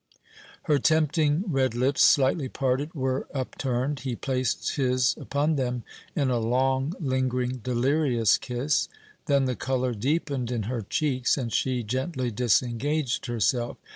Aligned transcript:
Her 0.63 0.79
tempting 0.79 1.43
red 1.47 1.75
lips, 1.75 2.01
slightly 2.01 2.49
parted, 2.49 2.95
were 2.95 3.27
upturned; 3.35 3.99
he 3.99 4.15
placed 4.15 4.75
his 4.75 5.15
upon 5.15 5.57
them 5.57 5.83
in 6.15 6.31
a 6.31 6.39
long, 6.39 6.95
lingering, 6.99 7.57
delirious 7.57 8.39
kiss. 8.39 8.89
Then 9.27 9.45
the 9.45 9.55
color 9.55 9.93
deepened 9.93 10.49
in 10.49 10.63
her 10.63 10.81
cheeks, 10.81 11.37
and 11.37 11.53
she 11.53 11.83
gently 11.83 12.31
disengaged 12.31 13.27
herself. 13.27 13.77